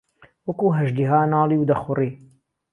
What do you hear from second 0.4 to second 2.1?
وهکوو ههژدیها ناڵی ودهخوڕی